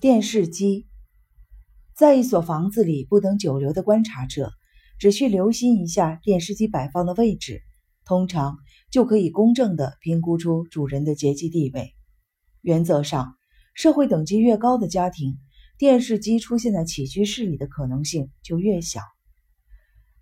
[0.00, 0.86] 电视机，
[1.94, 4.50] 在一所房子里不等久留的观察者，
[4.98, 7.60] 只需留心一下电视机摆放的位置，
[8.06, 8.56] 通常
[8.90, 11.94] 就可以公正地评估出主人的阶级地位。
[12.62, 13.36] 原则上，
[13.74, 15.36] 社会等级越高的家庭，
[15.76, 19.02] 电视机出现在起居室里的可能性就越小。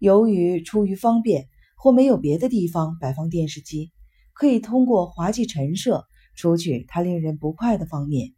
[0.01, 3.93] 由于出于方便或没有别的地方摆放电视机，
[4.33, 6.05] 可以通过滑稽陈设
[6.35, 8.35] 除去它令人不快的方面。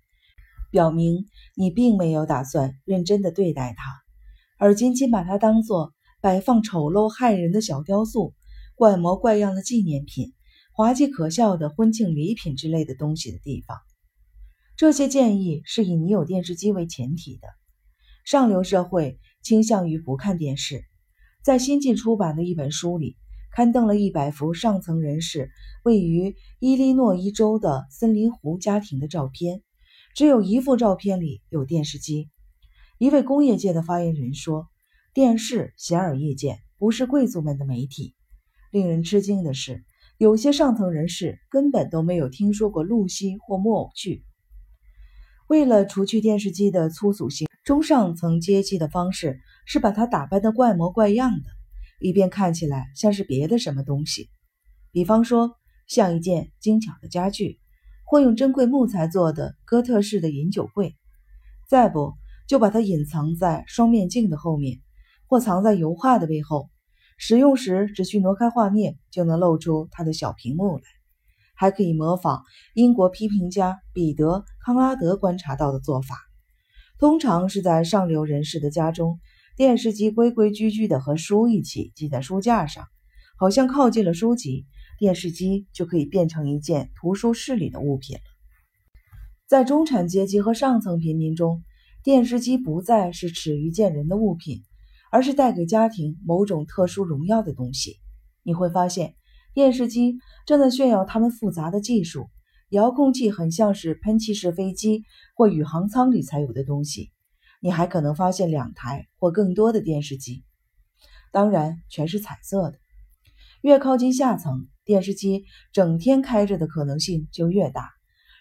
[0.71, 1.27] 表明
[1.57, 3.85] 你并没有打算认真的对待它，
[4.59, 8.35] 而仅仅把它当做摆放丑陋害人的小雕塑、
[8.75, 10.33] 怪模怪样的纪念品、
[10.73, 13.77] 滑稽可笑的婚庆礼品之类的东西的地方。
[14.77, 17.49] 这些建议是以你有电视机为前提的。
[18.25, 20.85] 上流社会倾向于不看电视。
[21.43, 23.17] 在新近出版的一本书里，
[23.51, 25.51] 刊登了一百幅上层人士
[25.83, 29.63] 位于伊利诺伊州的森林湖家庭的照片。
[30.15, 32.29] 只有一幅照片里有电视机。
[32.99, 34.69] 一位工业界的发言人说
[35.15, 38.15] ：“电视显而易见不是贵族们的媒体。
[38.71, 39.85] 令人吃惊的是，
[40.19, 44.25] 有些上层人士根本都没有听说过露西或木偶剧。”
[45.49, 51.51] 为了除去电视机的粗俗性，中上层阶级的方式是把它打扮得怪模怪样的，
[52.01, 54.29] 以便看起来像是别的什么东西，
[54.93, 57.59] 比方说像一件精巧的家具。
[58.11, 60.97] 或用珍贵木材做的哥特式的饮酒柜，
[61.69, 62.15] 再不
[62.49, 64.81] 就把它隐藏在双面镜的后面，
[65.29, 66.71] 或藏在油画的背后。
[67.19, 70.83] 使用时只需挪开画面，就能露出它的小屏幕来。
[71.55, 72.43] 还可以模仿
[72.75, 76.17] 英国批评家彼得·康拉德观察到的做法。
[76.99, 79.21] 通常是在上流人士的家中，
[79.57, 82.87] 电视机规规矩矩地和书一起系在书架上，
[83.39, 84.67] 好像靠近了书籍。
[85.01, 88.23] 电视机就可以变成一件图书室里的物品了。
[89.49, 91.65] 在中产阶级和上层平民中，
[92.05, 94.63] 电视机不再是耻于见人的物品，
[95.11, 97.97] 而是带给家庭某种特殊荣耀的东西。
[98.43, 99.15] 你会发现，
[99.55, 102.29] 电视机正在炫耀他们复杂的技术，
[102.69, 107.11] 遥控器很像是喷气式飞机或宇航舱里才有的东西。
[107.63, 110.45] 你还可能发现两台或更多的电视机，
[111.33, 112.80] 当然全是彩色的。
[113.63, 114.69] 越靠近下层。
[114.85, 117.91] 电视机整天开着的可能性就越大。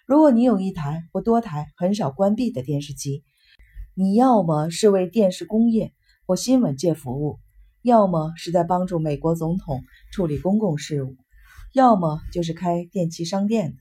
[0.08, 3.24] 如果你有一台或多台很少关闭的电视机，
[3.94, 5.94] 你要么是为电视工业
[6.26, 7.40] 或新闻界服务，
[7.84, 11.18] 要么是在帮助美国总统处理公共事务，
[11.74, 13.78] 要么就是开电器商店的。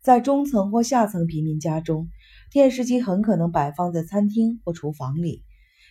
[0.00, 2.08] 在中层或下层平民家中，
[2.52, 5.42] 电视机很可能摆放在餐厅或厨房里。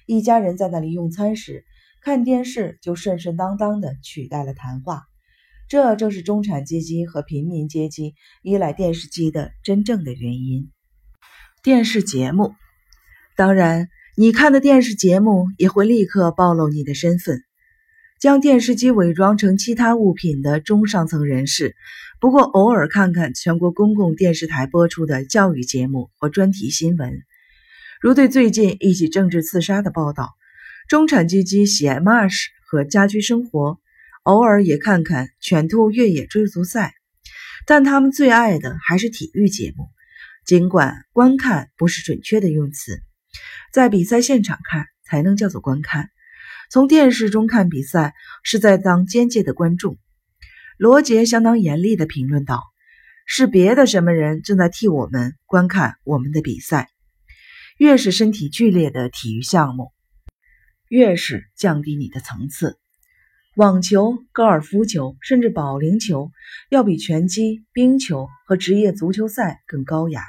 [0.05, 1.65] 一家人在那里用餐时，
[2.07, 5.03] 看电视就顺顺当当地取代了谈话。
[5.67, 10.71] 这正是中产阶级和平民阶级依赖电视机的真正的原因。
[11.61, 12.53] 电视节目，
[13.35, 17.41] 当然，你看的电视节目也会立刻暴露你的身份。
[18.21, 21.75] 将电视机伪装成其他物品的中上层人士，
[22.21, 27.11] 不过偶尔看看全国公共电视台播出的教育节目或专题新闻，
[27.99, 30.36] 如对最近一起政治刺杀的报道。
[30.87, 33.79] 中产阶级喜爱 Marsh 和家居生活。
[34.23, 36.93] 偶尔也看看犬兔越野追逐赛，
[37.65, 39.87] 但他们最爱的还是体育节目。
[40.45, 43.01] 尽管观看不是准确的用词，
[43.71, 46.09] 在比赛现场看才能叫做观看。
[46.69, 49.97] 从电视中看比赛是在当间接的观众。
[50.77, 52.63] 罗杰相当严厉地评论道
[53.25, 56.89] ：“是别的什么人正在替我们观看我们的比赛。
[57.77, 59.93] 越是身体剧烈的体育项目，
[60.89, 62.77] 越是降低你的层次。”
[63.55, 66.31] 网球、高尔夫球，甚至保龄球，
[66.69, 70.21] 要比拳击、冰球和职业足球赛更高雅。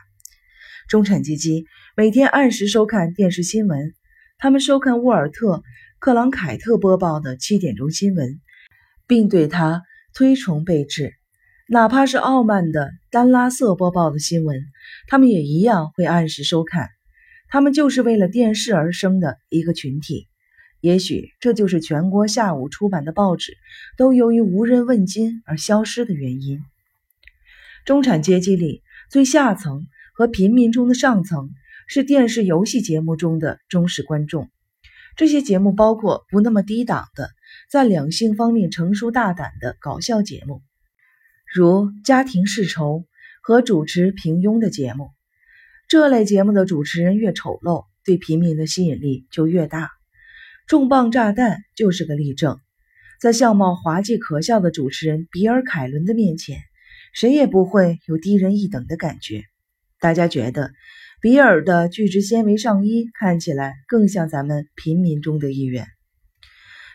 [0.89, 3.93] 中产阶级每天按时收看电视新闻，
[4.39, 5.57] 他们收看沃尔特·
[5.99, 8.41] 克朗凯特播报的七点钟新闻，
[9.07, 9.83] 并对他
[10.15, 11.13] 推崇备至。
[11.69, 14.59] 哪怕是傲慢的丹拉瑟播报的新闻，
[15.07, 16.89] 他们也一样会按时收看。
[17.51, 20.29] 他们就是为了电视而生的一个群体。
[20.81, 23.57] 也许这就是全国下午出版的报纸
[23.97, 26.61] 都由于无人问津而消失的原因。
[27.85, 31.51] 中产阶级里最下层和平民中的上层
[31.87, 34.51] 是电视游戏节目中的忠实观众。
[35.17, 37.31] 这些节目包括不那么低档的，
[37.69, 40.63] 在两性方面成熟大胆的搞笑节目，
[41.53, 43.01] 如《家庭世仇》
[43.43, 45.11] 和主持平庸的节目。
[45.89, 49.98] 这类节目的主持人越丑陋，对平民的吸引力就越大。
[50.69, 52.61] 重磅炸弹就是个例证，
[53.23, 56.61] 在相貌滑稽可笑的主持人比尔·凯伦的面前，
[57.15, 59.45] 谁也不会有低人一等的感觉。
[59.99, 60.73] 大家觉得
[61.23, 65.87] 比尔的聚酯纤维上衣看起来更像咱们平民中的一员。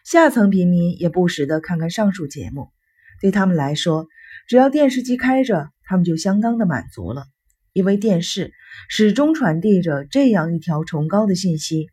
[0.06, 2.68] 下层平民也不时地看看上述节目，
[3.22, 4.06] 对他们来说，
[4.48, 7.26] 只要电视机开着，他们就相当的满足了，
[7.74, 8.54] 因为电视
[8.88, 11.88] 始终传递着这样一条崇高的信息：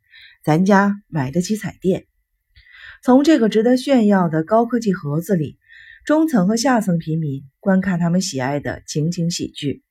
[0.45, 2.07] 咱家买得起彩电。
[3.03, 5.59] 从这个值得炫耀的高科技盒子里，
[6.05, 9.83] 中层和下层平民观看他们喜爱的情景喜剧。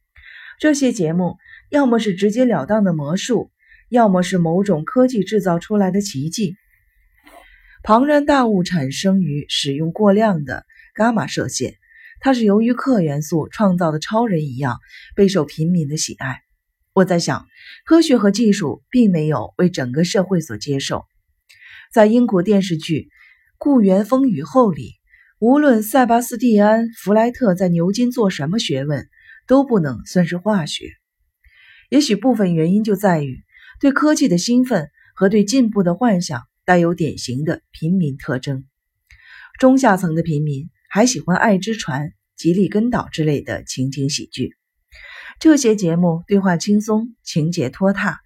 [0.59, 1.37] 这些节目
[1.69, 3.51] 要么是直截了当的魔术，
[3.89, 6.55] 要么是某种科技制造出来的奇迹。
[7.81, 10.65] 庞然大物产生于使用过量的
[10.95, 11.75] 伽马射线，
[12.19, 14.79] 它是由于氪元素创造的超人一样
[15.15, 16.41] 备受平民的喜爱。
[16.93, 17.47] 我在想，
[17.85, 21.05] 科学和技术并没有为整个社会所接受。
[21.93, 23.01] 在英国电视剧
[23.57, 24.95] 《故园风雨后》里，
[25.39, 29.07] 无论塞巴斯蒂安·弗莱特在牛津做什么学问，
[29.47, 30.91] 都不能算是化学。
[31.89, 33.43] 也许部分原因就在于
[33.79, 36.43] 对科技的兴奋和对进步的幻想。
[36.65, 38.65] 带有典型的平民特征，
[39.57, 42.01] 中下层的平民还喜欢《爱之船》
[42.35, 44.58] 《吉利根岛》之类的情景喜剧。
[45.39, 48.19] 这些节目对话轻松，情节拖沓。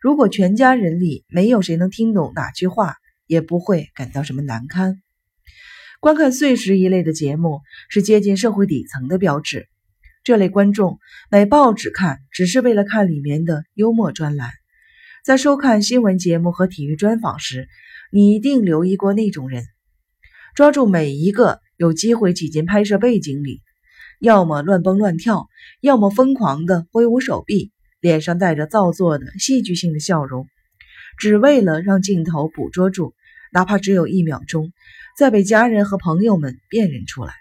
[0.00, 2.94] 如果全家人里没有谁能听懂哪句话，
[3.26, 5.02] 也不会感到什么难堪。
[5.98, 9.66] 观看碎石一类的节目是接近社会底层的标志。
[10.22, 14.52] 这类观众买报纸看，只是为了看里面的幽默专栏。
[15.24, 17.66] 在收看新闻节目和体育专访时，
[18.12, 19.64] 你一定留意过那种人，
[20.54, 23.60] 抓住每一个有机会挤进拍摄背景里，
[24.20, 25.48] 要么乱蹦乱跳，
[25.80, 30.46] 要么疯狂地挥舞手臂，脸上带着造作的戏剧性的笑容，
[31.16, 33.14] 只为了让镜头捕捉住，
[33.50, 34.72] 哪怕只有一秒钟，
[35.16, 37.32] 再被家人和朋友们辨认出来。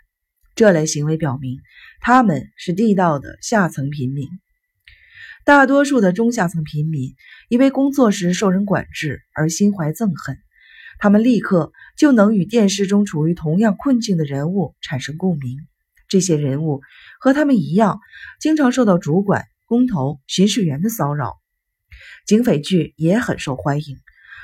[0.55, 1.59] 这类行为表明，
[1.99, 4.29] 他们是地道的下层平民。
[5.43, 7.13] 大多数的中下层平民
[7.49, 10.37] 因为工作时受人管制而心怀憎恨。
[10.97, 15.57] 他们立刻就能与电视中处于同样困境的人物产生共鸣。
[16.09, 16.81] 这些人物
[17.19, 17.99] 和他们一样，
[18.41, 21.37] 经常受到主管、工头、巡视员的骚扰。
[22.25, 23.97] 警匪剧也很受欢迎。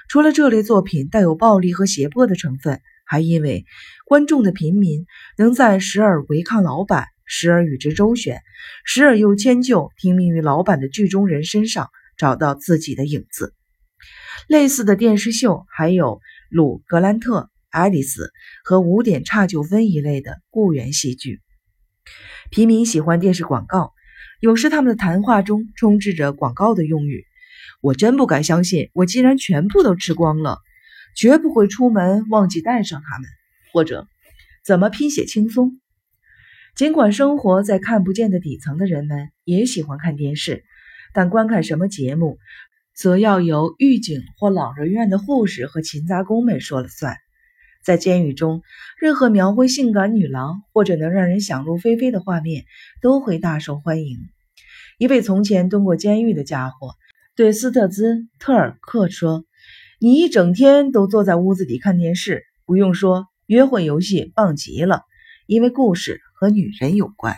[0.07, 3.65] 除了这类作品带有暴力和胁迫的成分，还因为
[4.05, 5.05] 观众的平民
[5.37, 8.41] 能在时而违抗老板、时而与之周旋、
[8.85, 13.53] 时而又迁就听命于老板的剧中人身上找到自己的影子。
[14.47, 16.21] 类似的电视秀还有。
[16.51, 18.31] 鲁格兰特、爱丽丝
[18.63, 21.41] 和五点差九分一类的雇员戏剧。
[22.49, 23.93] 平民喜欢电视广告，
[24.39, 27.25] 有时他们的谈话中充斥着广告的用语。
[27.81, 30.59] 我真不敢相信，我竟然全部都吃光了，
[31.15, 33.29] 绝不会出门忘记带上它们。
[33.73, 34.07] 或者，
[34.65, 35.79] 怎么拼写轻松？
[36.75, 40.63] 尽管生活在看不见的底层的人们也喜欢看电视，
[41.13, 42.37] 但观看什么节目？
[42.95, 47.17] 则要由狱警或老人院的护士和勤杂工们说了算。
[47.85, 48.63] 在监狱中，
[48.99, 52.65] 任何描绘性感女郎或者能让人想入非非的画面
[52.99, 54.17] 都会大受欢迎。
[54.97, 56.95] 一位从前蹲过监狱的家伙
[57.35, 59.45] 对斯特兹特尔克说
[60.01, 65.03] ：“你一整天都坐在屋子里看电视，不用说，约会游戏棒极了，
[65.45, 67.35] 因为故事和女人有关。”